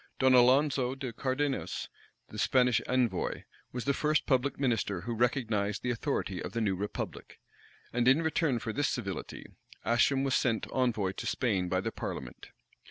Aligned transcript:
Don 0.17 0.33
Alonzo 0.33 0.95
de 0.95 1.13
Cardenas, 1.13 1.87
the 2.29 2.39
Spanish 2.39 2.81
envoy, 2.87 3.43
was 3.71 3.85
the 3.85 3.93
first 3.93 4.25
public 4.25 4.59
minister 4.59 5.01
who 5.01 5.13
recognized 5.13 5.83
the 5.83 5.91
authority 5.91 6.41
of 6.41 6.53
the 6.53 6.59
new 6.59 6.75
republic; 6.75 7.39
and 7.93 8.07
in 8.07 8.23
return 8.23 8.57
for 8.57 8.73
this 8.73 8.89
civility, 8.89 9.45
Ascham 9.85 10.23
was 10.23 10.33
sent 10.33 10.65
envoy 10.71 11.09
into 11.09 11.27
Spain 11.27 11.69
by 11.69 11.79
the 11.81 11.91
parliament. 11.91 12.47